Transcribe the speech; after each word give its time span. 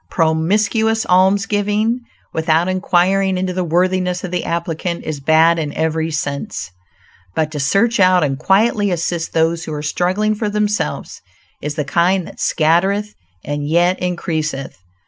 Promiscuous 0.09 1.05
almsgiving, 1.05 1.99
without 2.33 2.67
inquiring 2.67 3.37
into 3.37 3.53
the 3.53 3.63
worthiness 3.63 4.23
of 4.23 4.31
the 4.31 4.45
applicant, 4.45 5.03
is 5.03 5.19
bad 5.19 5.59
in 5.59 5.71
every 5.75 6.09
sense. 6.09 6.71
But 7.35 7.51
to 7.51 7.59
search 7.59 7.99
out 7.99 8.23
and 8.23 8.39
quietly 8.39 8.89
assist 8.89 9.33
those 9.33 9.63
who 9.65 9.73
are 9.75 9.83
struggling 9.83 10.33
for 10.33 10.49
themselves, 10.49 11.21
is 11.61 11.75
the 11.75 11.85
kind 11.85 12.25
that 12.25 12.39
"scattereth 12.39 13.13
and 13.45 13.67
yet 13.69 13.99
increaseth." 13.99 14.75